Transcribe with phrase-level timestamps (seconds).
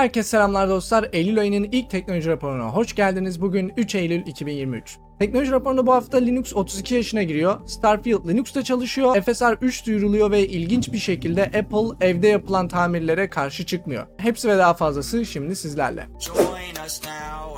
[0.00, 1.08] Herkese selamlar dostlar.
[1.12, 3.40] Eylül ayının ilk teknoloji raporuna hoş geldiniz.
[3.40, 4.98] Bugün 3 Eylül 2023.
[5.18, 7.60] Teknoloji raporunda bu hafta Linux 32 yaşına giriyor.
[7.66, 9.22] Starfield Linux'ta çalışıyor.
[9.22, 14.06] FSR 3 duyuruluyor ve ilginç bir şekilde Apple evde yapılan tamirlere karşı çıkmıyor.
[14.16, 16.06] Hepsi ve daha fazlası şimdi sizlerle.
[16.20, 17.49] Join us now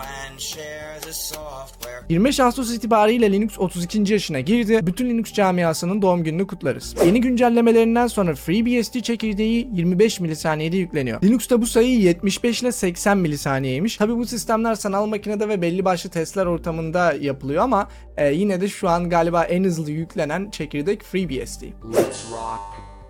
[2.08, 4.12] 25 Ağustos itibariyle Linux 32.
[4.12, 4.80] yaşına girdi.
[4.82, 6.94] Bütün Linux camiasının doğum gününü kutlarız.
[7.06, 11.22] Yeni güncellemelerinden sonra FreeBSD çekirdeği 25 milisaniyede yükleniyor.
[11.22, 13.96] Linux'ta bu sayı 75 ile 80 milisaniyeymiş.
[13.96, 18.68] Tabi bu sistemler sanal makinede ve belli başlı testler ortamında yapılıyor ama e, yine de
[18.68, 21.62] şu an galiba en hızlı yüklenen çekirdek FreeBSD.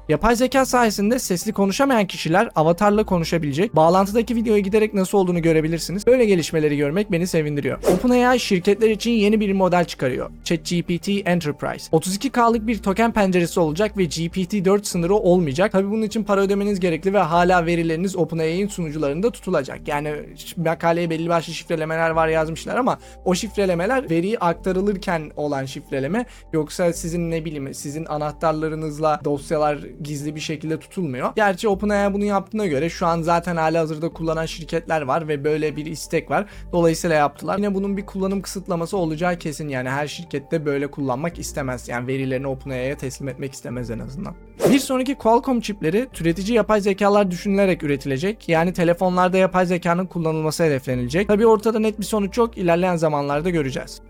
[0.08, 3.76] Yapay zeka sayesinde sesli konuşamayan kişiler avatarla konuşabilecek.
[3.76, 6.06] Bağlantıdaki videoya giderek nasıl olduğunu görebilirsiniz.
[6.06, 7.78] Böyle gelişmeleri görmek beni sevindiriyor.
[7.94, 10.30] OpenAI şirketler için yeni bir model çıkarıyor.
[10.44, 11.90] ChatGPT Enterprise.
[11.92, 15.72] 32K'lık bir token penceresi olacak ve GPT-4 sınırı olmayacak.
[15.72, 19.88] Tabi bunun için para ödemeniz gerekli ve hala verileriniz OpenAI'nin sunucularında tutulacak.
[19.88, 20.14] Yani
[20.56, 27.30] makaleye belli başlı şifrelemeler var yazmışlar ama o şifrelemeler veriyi aktarılırken olan şifreleme yoksa sizin
[27.30, 31.32] ne bileyim sizin anahtarlarınızla dosyalar gizli bir şekilde tutulmuyor.
[31.36, 35.76] Gerçi OpenAI bunu yaptığına göre şu an zaten hali hazırda kullanan şirketler var ve böyle
[35.76, 36.46] bir istek var.
[36.72, 37.58] Dolayısıyla yaptılar.
[37.58, 41.88] Yine bunun bir kullanım kısıtlaması olacağı kesin yani her şirkette böyle kullanmak istemez.
[41.88, 44.34] Yani verilerini OpenAI'ye teslim etmek istemez en azından.
[44.70, 48.48] Bir sonraki Qualcomm çipleri türetici yapay zekalar düşünülerek üretilecek.
[48.48, 51.28] Yani telefonlarda yapay zekanın kullanılması hedeflenilecek.
[51.28, 52.58] Tabi ortada net bir sonuç yok.
[52.58, 54.02] İlerleyen zamanlarda göreceğiz.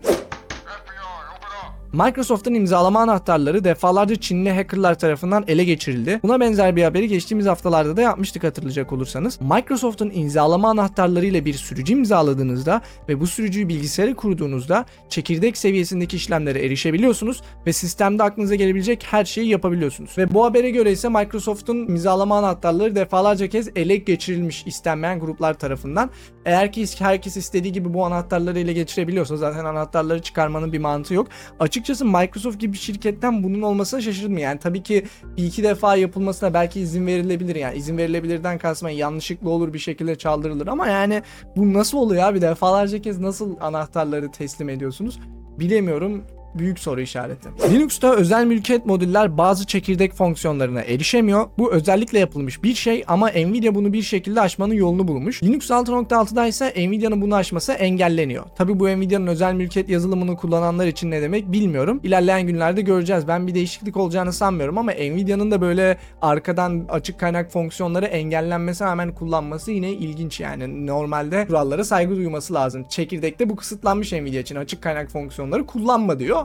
[1.93, 6.19] Microsoft'un imzalama anahtarları defalarca Çinli hackerlar tarafından ele geçirildi.
[6.23, 9.41] Buna benzer bir haberi geçtiğimiz haftalarda da yapmıştık hatırlayacak olursanız.
[9.41, 16.65] Microsoft'un imzalama anahtarları ile bir sürücü imzaladığınızda ve bu sürücüyü bilgisayara kurduğunuzda çekirdek seviyesindeki işlemlere
[16.65, 20.17] erişebiliyorsunuz ve sistemde aklınıza gelebilecek her şeyi yapabiliyorsunuz.
[20.17, 26.09] Ve bu habere göre ise Microsoft'un imzalama anahtarları defalarca kez ele geçirilmiş istenmeyen gruplar tarafından.
[26.45, 31.27] Eğer ki herkes istediği gibi bu anahtarları ele geçirebiliyorsa zaten anahtarları çıkarmanın bir mantığı yok.
[31.59, 34.37] Açık açıkçası Microsoft gibi bir şirketten bunun olmasına şaşırdım.
[34.37, 35.05] Yani tabii ki
[35.37, 37.55] bir iki defa yapılmasına belki izin verilebilir.
[37.55, 41.21] Yani izin verilebilirden kasma yanlışlıkla olur bir şekilde çaldırılır ama yani
[41.55, 45.19] bu nasıl oluyor abi defalarca kez nasıl anahtarları teslim ediyorsunuz?
[45.59, 46.23] Bilemiyorum
[46.55, 47.49] büyük soru işareti.
[47.71, 51.47] Linux'ta özel mülkiyet modüller bazı çekirdek fonksiyonlarına erişemiyor.
[51.57, 55.43] Bu özellikle yapılmış bir şey ama Nvidia bunu bir şekilde aşmanın yolunu bulmuş.
[55.43, 58.43] Linux 6.6'da ise Nvidia'nın bunu aşması engelleniyor.
[58.55, 61.99] Tabi bu Nvidia'nın özel mülkiyet yazılımını kullananlar için ne demek bilmiyorum.
[62.03, 63.27] İlerleyen günlerde göreceğiz.
[63.27, 69.11] Ben bir değişiklik olacağını sanmıyorum ama Nvidia'nın da böyle arkadan açık kaynak fonksiyonları engellenmesi hemen
[69.11, 70.87] kullanması yine ilginç yani.
[70.87, 72.85] Normalde kurallara saygı duyması lazım.
[72.89, 76.42] Çekirdekte bu kısıtlanmış Nvidia için açık kaynak fonksiyonları kullanma diyor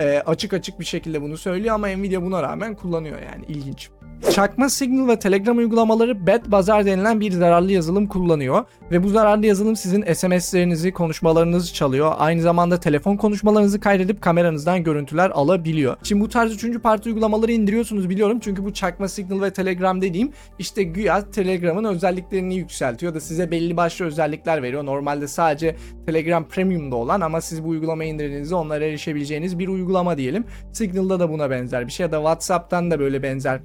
[0.00, 3.90] e, açık açık bir şekilde bunu söylüyor ama Nvidia buna rağmen kullanıyor yani ilginç.
[4.30, 9.46] Çakma Signal ve Telegram uygulamaları Bad Bazaar denilen bir zararlı yazılım kullanıyor ve bu zararlı
[9.46, 12.12] yazılım sizin SMS'lerinizi, konuşmalarınızı çalıyor.
[12.18, 15.96] Aynı zamanda telefon konuşmalarınızı kaydedip kameranızdan görüntüler alabiliyor.
[16.02, 20.32] Şimdi bu tarz üçüncü parti uygulamaları indiriyorsunuz biliyorum çünkü bu Çakma Signal ve Telegram dediğim
[20.58, 24.86] işte güya Telegram'ın özelliklerini yükseltiyor da size belli başlı özellikler veriyor.
[24.86, 30.44] Normalde sadece Telegram Premium'da olan ama siz bu uygulamayı indirdiğinizde onlara erişebileceğiniz bir uygulama diyelim.
[30.72, 33.60] Signal'da da buna benzer bir şey ya da WhatsApp'tan da böyle benzer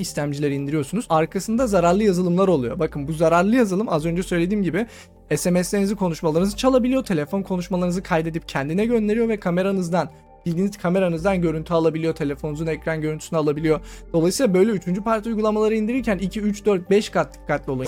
[0.48, 1.06] istemciler indiriyorsunuz.
[1.10, 2.80] Arkasında zararlı yazılımlar oluyor.
[2.80, 4.86] Bakın bu zararlı yazılım az önce söylediğim gibi
[5.36, 7.04] SMS'lerinizi konuşmalarınızı çalabiliyor.
[7.04, 10.10] Telefon konuşmalarınızı kaydedip kendine gönderiyor ve kameranızdan
[10.46, 12.16] bildiğiniz kameranızdan görüntü alabiliyor.
[12.16, 13.80] Telefonunuzun ekran görüntüsünü alabiliyor.
[14.14, 15.04] Dolayısıyla böyle 3.
[15.04, 17.88] parti uygulamaları indirirken 2, 3, 4, 5 kat dikkatli olun.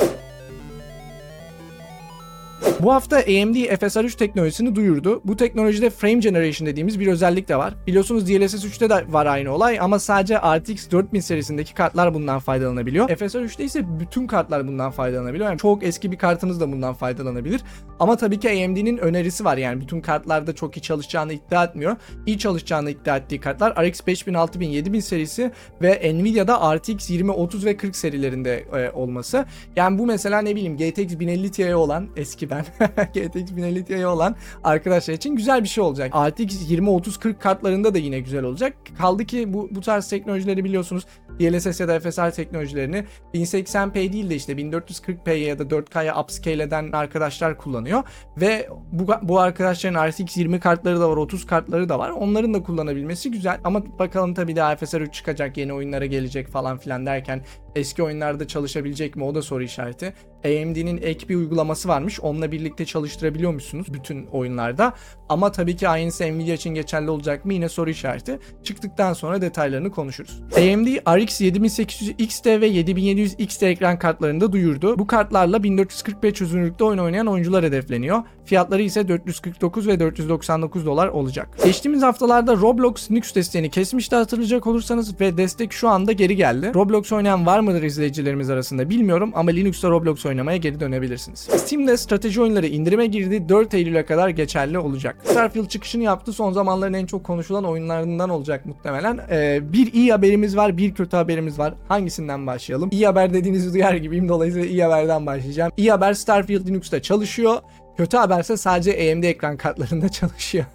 [2.84, 5.22] Bu hafta AMD FSR3 teknolojisini duyurdu.
[5.26, 7.74] Bu teknolojide Frame Generation dediğimiz bir özellik de var.
[7.88, 13.10] Biliyorsunuz DLSS 3'te de var aynı olay ama sadece RTX 4000 serisindeki kartlar bundan faydalanabiliyor.
[13.10, 15.50] FSR3'te ise bütün kartlar bundan faydalanabiliyor.
[15.50, 17.62] Yani çok eski bir kartınız da bundan faydalanabilir.
[18.00, 19.58] Ama tabii ki AMD'nin önerisi var.
[19.58, 21.96] Yani bütün kartlarda çok iyi çalışacağını iddia etmiyor.
[22.26, 25.52] İyi çalışacağını iddia ettiği kartlar RX 5000, 6000, 7000 serisi
[25.82, 29.46] ve Nvidia'da RTX 20, 30 ve 40 serilerinde e, olması.
[29.76, 32.66] Yani bu mesela ne bileyim GTX 1050 Ti olan eski ben
[33.14, 36.14] GTX 1050 Ti olan arkadaşlar için güzel bir şey olacak.
[36.16, 38.74] RTX 20 30 40 kartlarında da yine güzel olacak.
[38.98, 41.06] Kaldı ki bu bu tarz teknolojileri biliyorsunuz
[41.40, 46.92] DLSS ya da FSR teknolojilerini 1080p değil de işte 1440p ya da 4K'ya upscale eden
[46.92, 48.04] arkadaşlar kullanıyor
[48.38, 52.10] ve bu, bu arkadaşların RTX 20 kartları da var 30 kartları da var.
[52.10, 56.78] Onların da kullanabilmesi güzel ama bakalım tabii daha FSR 3 çıkacak yeni oyunlara gelecek falan
[56.78, 57.42] filan derken
[57.76, 60.14] eski oyunlarda çalışabilecek mi o da soru işareti.
[60.46, 62.20] AMD'nin ek bir uygulaması varmış.
[62.20, 64.94] Onunla birlikte çalıştırabiliyormuşsunuz bütün oyunlarda.
[65.30, 68.40] Ama tabii ki aynısı Nvidia için geçerli olacak mı yine soru işareti.
[68.64, 70.42] Çıktıktan sonra detaylarını konuşuruz.
[70.58, 70.88] AMD
[71.18, 75.00] RX 7800 XT ve 7700 XT ekran kartlarını da duyurdu.
[75.00, 78.24] Bu kartlarla 1440p çözünürlükte oyun oynayan oyuncular hedefleniyor.
[78.46, 81.50] Fiyatları ise 449 ve 499 dolar olacak.
[81.66, 86.72] Geçtiğimiz haftalarda Roblox Linux desteğini kesmişti hatırlayacak olursanız ve destek şu anda geri geldi.
[86.76, 91.40] Roblox oynayan var mıdır izleyicilerimiz arasında bilmiyorum ama Linux'ta Roblox oynamaya geri dönebilirsiniz.
[91.40, 93.50] Steam'de strateji oyunları indirime girdi.
[93.50, 95.16] 4 Eylül'e kadar geçerli olacak.
[95.24, 96.34] Starfield çıkışını yaptı.
[96.34, 99.20] Son zamanların en çok konuşulan oyunlarından olacak muhtemelen.
[99.32, 101.74] Ee, bir iyi haberimiz var, bir kötü haberimiz var.
[101.88, 102.90] Hangisinden başlayalım?
[102.92, 104.30] İyi haber dediğinizi duyar gibiyim.
[104.30, 105.72] Dolayısıyla iyi haberden başlayacağım.
[105.78, 107.58] İyi haber Starfield Linux'ta çalışıyor.
[108.00, 110.66] Kötü haberse sadece AMD ekran kartlarında çalışıyor.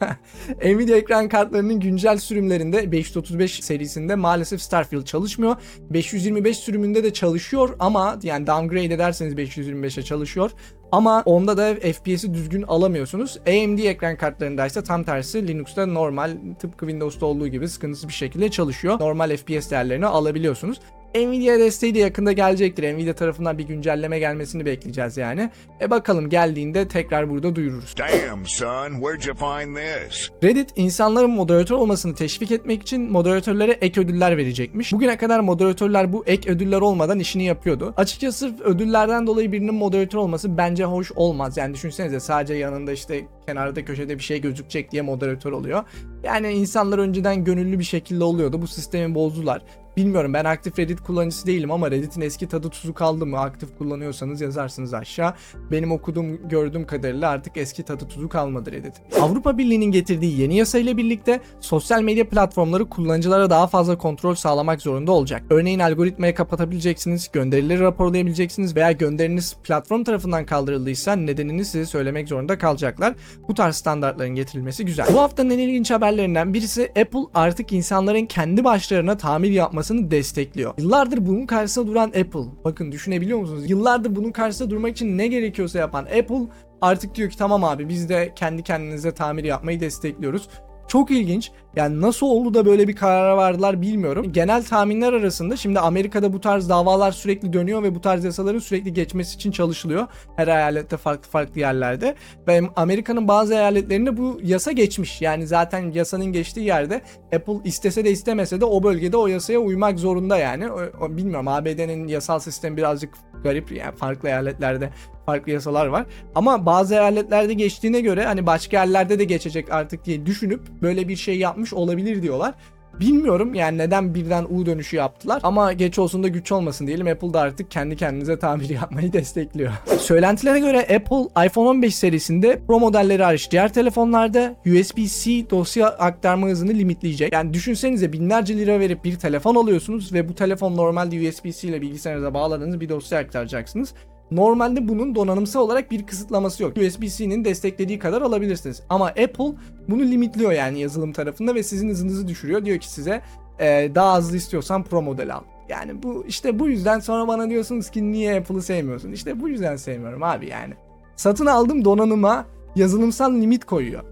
[0.64, 5.56] Nvidia ekran kartlarının güncel sürümlerinde 535 serisinde maalesef Starfield çalışmıyor.
[5.90, 10.50] 525 sürümünde de çalışıyor ama yani downgrade ederseniz 525'e çalışıyor.
[10.92, 13.38] Ama onda da FPS'i düzgün alamıyorsunuz.
[13.46, 18.50] AMD ekran kartlarında ise tam tersi Linux'ta normal tıpkı Windows'ta olduğu gibi sıkıntısız bir şekilde
[18.50, 19.00] çalışıyor.
[19.00, 20.80] Normal FPS değerlerini alabiliyorsunuz.
[21.14, 22.94] Nvidia desteği de yakında gelecektir.
[22.94, 25.50] Nvidia tarafından bir güncelleme gelmesini bekleyeceğiz yani.
[25.80, 27.94] E bakalım geldiğinde tekrar burada duyururuz.
[27.98, 30.30] Damn, son, where'd you find this?
[30.42, 34.92] Reddit insanların moderatör olmasını teşvik etmek için moderatörlere ek ödüller verecekmiş.
[34.92, 37.94] Bugüne kadar moderatörler bu ek ödüller olmadan işini yapıyordu.
[37.96, 41.56] Açıkçası sırf ödüllerden dolayı birinin moderatör olması bence hoş olmaz.
[41.56, 45.84] Yani düşünsenize sadece yanında işte kenarda köşede bir şey gözükecek diye moderatör oluyor.
[46.24, 48.62] Yani insanlar önceden gönüllü bir şekilde oluyordu.
[48.62, 49.62] Bu sistemi bozdular.
[49.96, 53.38] Bilmiyorum ben aktif Reddit kullanıcısı değilim ama Reddit'in eski tadı tuzu kaldı mı?
[53.40, 55.34] Aktif kullanıyorsanız yazarsınız aşağı.
[55.70, 59.20] Benim okuduğum gördüğüm kadarıyla artık eski tadı tuzu kalmadı Reddit'in.
[59.20, 64.82] Avrupa Birliği'nin getirdiği yeni yasa ile birlikte sosyal medya platformları kullanıcılara daha fazla kontrol sağlamak
[64.82, 65.42] zorunda olacak.
[65.50, 73.14] Örneğin algoritmayı kapatabileceksiniz, gönderileri raporlayabileceksiniz veya gönderiniz platform tarafından kaldırıldıysa nedenini size söylemek zorunda kalacaklar.
[73.48, 75.06] Bu tarz standartların getirilmesi güzel.
[75.14, 80.74] Bu haftanın en ilginç haberlerinden birisi Apple artık insanların kendi başlarına tamir yapmasını destekliyor.
[80.78, 83.70] Yıllardır bunun karşısında duran Apple, bakın düşünebiliyor musunuz?
[83.70, 86.46] Yıllardır bunun karşısında durmak için ne gerekiyorsa yapan Apple
[86.80, 90.48] artık diyor ki tamam abi biz de kendi kendinize tamir yapmayı destekliyoruz.
[90.94, 91.50] Çok ilginç.
[91.76, 94.32] Yani nasıl oldu da böyle bir karara vardılar bilmiyorum.
[94.32, 98.92] Genel tahminler arasında şimdi Amerika'da bu tarz davalar sürekli dönüyor ve bu tarz yasaların sürekli
[98.92, 100.06] geçmesi için çalışılıyor.
[100.36, 102.14] Her eyalette farklı farklı yerlerde.
[102.48, 105.22] Ve Amerika'nın bazı eyaletlerinde bu yasa geçmiş.
[105.22, 107.02] Yani zaten yasanın geçtiği yerde
[107.36, 110.68] Apple istese de istemese de o bölgede o yasaya uymak zorunda yani.
[111.08, 113.14] Bilmiyorum ABD'nin yasal sistemi birazcık
[113.44, 114.90] garip yani farklı eyaletlerde
[115.26, 116.06] farklı yasalar var.
[116.34, 121.16] Ama bazı eyaletlerde geçtiğine göre hani başka yerlerde de geçecek artık diye düşünüp böyle bir
[121.16, 122.54] şey yapmış olabilir diyorlar.
[123.00, 127.32] Bilmiyorum yani neden birden U dönüşü yaptılar ama geç olsun da güç olmasın diyelim Apple
[127.32, 129.72] da artık kendi kendinize tamir yapmayı destekliyor.
[129.98, 136.70] Söylentilere göre Apple iPhone 15 serisinde Pro modelleri hariç diğer telefonlarda USB-C dosya aktarma hızını
[136.70, 137.32] limitleyecek.
[137.32, 142.34] Yani düşünsenize binlerce lira verip bir telefon alıyorsunuz ve bu telefon normalde USB-C ile bilgisayarınıza
[142.34, 143.94] bağladığınız bir dosya aktaracaksınız.
[144.30, 146.76] Normalde bunun donanımsal olarak bir kısıtlaması yok.
[146.76, 148.82] USB-C'nin desteklediği kadar alabilirsiniz.
[148.88, 149.52] Ama Apple
[149.88, 152.64] bunu limitliyor yani yazılım tarafında ve sizin hızınızı düşürüyor.
[152.64, 153.22] Diyor ki size
[153.60, 155.42] "Ee, daha hızlı istiyorsan Pro model al.
[155.68, 159.12] Yani bu işte bu yüzden sonra bana diyorsunuz ki niye Apple'ı sevmiyorsun?
[159.12, 160.74] İşte bu yüzden sevmiyorum abi yani.
[161.16, 164.02] Satın aldım donanıma yazılımsal limit koyuyor.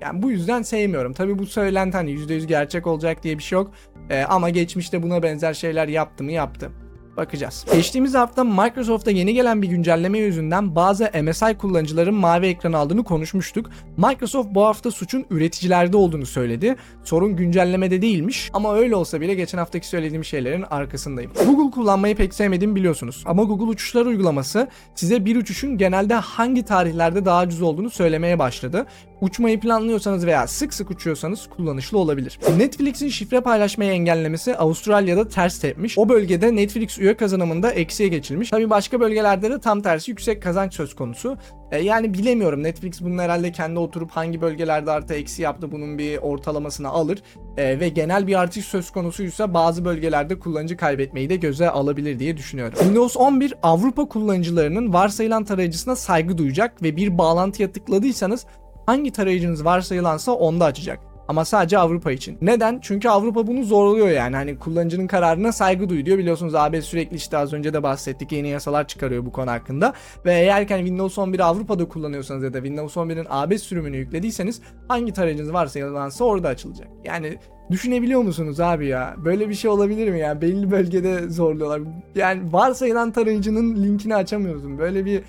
[0.00, 1.12] Yani bu yüzden sevmiyorum.
[1.12, 3.70] Tabi bu söylenti hani %100 gerçek olacak diye bir şey yok.
[4.10, 6.70] Ee, ama geçmişte buna benzer şeyler yaptı mı yaptı.
[7.16, 7.66] Bakacağız.
[7.72, 13.70] Geçtiğimiz hafta Microsoft'ta yeni gelen bir güncelleme yüzünden bazı MSI kullanıcıların mavi ekran aldığını konuşmuştuk.
[13.96, 16.76] Microsoft bu hafta suçun üreticilerde olduğunu söyledi.
[17.04, 21.32] Sorun güncellemede değilmiş ama öyle olsa bile geçen haftaki söylediğim şeylerin arkasındayım.
[21.46, 23.22] Google kullanmayı pek sevmediğimi biliyorsunuz.
[23.26, 28.86] Ama Google Uçuşlar uygulaması size bir uçuşun genelde hangi tarihlerde daha ucuz olduğunu söylemeye başladı.
[29.20, 32.38] Uçmayı planlıyorsanız veya sık sık uçuyorsanız kullanışlı olabilir.
[32.56, 35.98] Netflix'in şifre paylaşmayı engellemesi Avustralya'da ters tepmiş.
[35.98, 38.50] O bölgede Netflix üye kazanımında eksiye geçilmiş.
[38.50, 41.36] Tabii başka bölgelerde de tam tersi yüksek kazanç söz konusu.
[41.70, 46.18] E, yani bilemiyorum Netflix bunun herhalde kendi oturup hangi bölgelerde artı eksi yaptı bunun bir
[46.18, 47.22] ortalamasını alır.
[47.56, 52.36] E, ve genel bir artış söz konusuysa bazı bölgelerde kullanıcı kaybetmeyi de göze alabilir diye
[52.36, 52.78] düşünüyorum.
[52.78, 58.46] Windows 11 Avrupa kullanıcılarının varsayılan tarayıcısına saygı duyacak ve bir bağlantıya tıkladıysanız
[58.86, 60.98] hangi tarayıcınız varsayılansa onda açacak.
[61.28, 62.38] Ama sadece Avrupa için.
[62.42, 62.78] Neden?
[62.82, 64.36] Çünkü Avrupa bunu zorluyor yani.
[64.36, 66.18] Hani kullanıcının kararına saygı duyuyor.
[66.18, 69.92] Biliyorsunuz AB sürekli işte az önce de bahsettik yeni yasalar çıkarıyor bu konu hakkında.
[70.24, 75.52] Ve eğerken Windows 11'i Avrupa'da kullanıyorsanız ya da Windows 11'in AB sürümünü yüklediyseniz hangi tarayıcınız
[75.52, 76.88] varsa yalansa orada açılacak.
[77.04, 77.38] Yani
[77.70, 79.16] Düşünebiliyor musunuz abi ya?
[79.24, 80.40] Böyle bir şey olabilir mi ya?
[80.40, 81.82] Belli bölgede zorluyorlar.
[82.14, 84.78] Yani varsayılan tarayıcının linkini açamıyorsun.
[84.78, 85.22] Böyle bir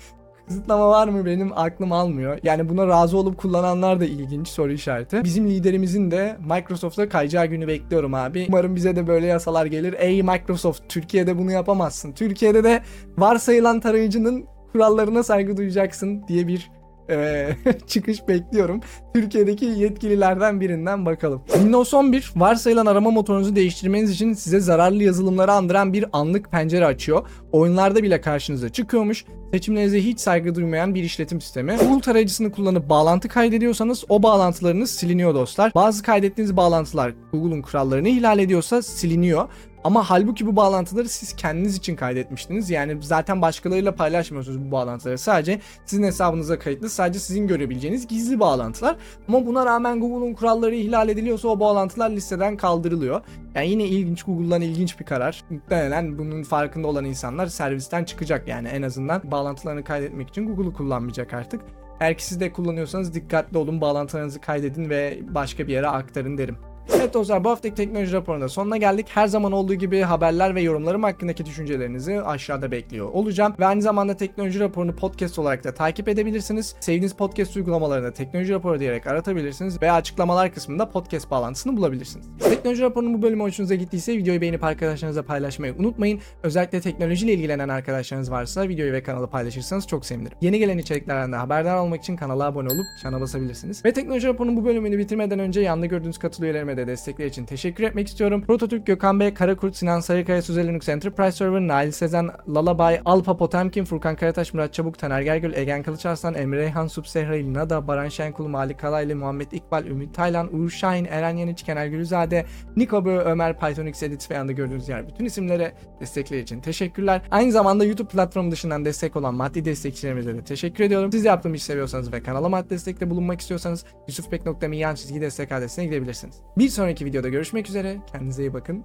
[0.48, 2.38] kısıtlama var mı benim aklım almıyor.
[2.42, 5.24] Yani buna razı olup kullananlar da ilginç soru işareti.
[5.24, 8.46] Bizim liderimizin de Microsoft'a kayacağı günü bekliyorum abi.
[8.48, 9.94] Umarım bize de böyle yasalar gelir.
[9.98, 12.12] Ey Microsoft Türkiye'de bunu yapamazsın.
[12.12, 12.82] Türkiye'de de
[13.18, 16.70] varsayılan tarayıcının kurallarına saygı duyacaksın diye bir
[17.08, 18.80] eee, çıkış bekliyorum.
[19.14, 21.42] Türkiye'deki yetkililerden birinden bakalım.
[21.52, 27.26] Windows 11 varsayılan arama motorunuzu değiştirmeniz için size zararlı yazılımları andıran bir anlık pencere açıyor.
[27.52, 29.24] Oyunlarda bile karşınıza çıkıyormuş.
[29.52, 31.76] Seçimlerinize hiç saygı duymayan bir işletim sistemi.
[31.76, 35.72] Google tarayıcısını kullanıp bağlantı kaydediyorsanız o bağlantılarınız siliniyor dostlar.
[35.74, 39.48] Bazı kaydettiğiniz bağlantılar Google'un kurallarını ihlal ediyorsa siliniyor.
[39.84, 42.70] Ama halbuki bu bağlantıları siz kendiniz için kaydetmiştiniz.
[42.70, 45.18] Yani zaten başkalarıyla paylaşmıyorsunuz bu bağlantıları.
[45.18, 48.96] Sadece sizin hesabınıza kayıtlı, sadece sizin görebileceğiniz gizli bağlantılar.
[49.28, 53.20] Ama buna rağmen Google'un kuralları ihlal ediliyorsa o bağlantılar listeden kaldırılıyor.
[53.54, 55.44] Yani yine ilginç Google'dan ilginç bir karar.
[55.50, 61.34] Muhtemelen bunun farkında olan insanlar servisten çıkacak yani en azından bağlantılarını kaydetmek için Google'u kullanmayacak
[61.34, 61.60] artık.
[62.00, 66.56] Eğer ki siz de kullanıyorsanız dikkatli olun bağlantılarınızı kaydedin ve başka bir yere aktarın derim.
[67.00, 69.06] Evet dostlar bu haftaki teknoloji raporunda sonuna geldik.
[69.14, 73.54] Her zaman olduğu gibi haberler ve yorumlarım hakkındaki düşüncelerinizi aşağıda bekliyor olacağım.
[73.58, 76.74] Ve aynı zamanda teknoloji raporunu podcast olarak da takip edebilirsiniz.
[76.80, 79.82] Sevdiğiniz podcast uygulamalarında teknoloji raporu diyerek aratabilirsiniz.
[79.82, 82.26] Ve açıklamalar kısmında podcast bağlantısını bulabilirsiniz.
[82.38, 86.20] Teknoloji raporunun bu bölümü hoşunuza gittiyse videoyu beğenip arkadaşlarınızla paylaşmayı unutmayın.
[86.42, 90.38] Özellikle teknolojiyle ilgilenen arkadaşlarınız varsa videoyu ve kanalı paylaşırsanız çok sevinirim.
[90.40, 93.84] Yeni gelen içeriklerden de haberdar olmak için kanala abone olup çana basabilirsiniz.
[93.84, 97.84] Ve teknoloji raporunun bu bölümünü bitirmeden önce yanında gördüğünüz katıl üyelerime de destekleri için teşekkür
[97.84, 98.44] etmek istiyorum.
[98.46, 103.84] Prototürk Gökhan Bey, Karakurt, Sinan Sarıkaya, Suzel Linux Enterprise Server, Nail Sezen, Lalabay, Alpa Potemkin,
[103.84, 108.80] Furkan Karataş, Murat Çabuk, Taner Gergül, Egen Kılıçarslan, Emre Reyhan, Subsehra İlnada, Baran Şenkulu, Malik
[108.80, 114.02] Kalaylı, Muhammed İkbal, Ümit Taylan, Uğur Şahin, Eren Yeniç, Kenar Gülüzade, Niko Bö, Ömer, Pythonix
[114.02, 117.22] Edit ve yanında gördüğünüz diğer bütün isimlere destekleri için teşekkürler.
[117.30, 121.12] Aynı zamanda YouTube platformu dışından destek olan maddi destekçilerimize de teşekkür ediyorum.
[121.12, 125.52] Siz de yaptığım işi seviyorsanız ve kanala maddi destekte bulunmak istiyorsanız yusufbek.me yan çizgi destek
[125.52, 126.36] adresine gidebilirsiniz.
[126.58, 127.98] Bir sonraki videoda görüşmek üzere.
[128.12, 128.84] Kendinize iyi bakın.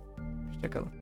[0.53, 0.91] Hoşçakalın.